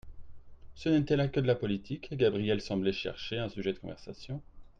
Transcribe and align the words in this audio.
Ce 0.73 0.89
n'était 0.89 1.15
là 1.15 1.27
que 1.27 1.39
de 1.39 1.45
la 1.45 1.53
politique, 1.53 2.11
et 2.11 2.15
Gabrielle 2.17 2.59
semblait 2.59 2.91
chercher 2.91 3.37
un 3.37 3.49
sujet 3.49 3.71
de 3.71 3.77
conversation. 3.77 4.41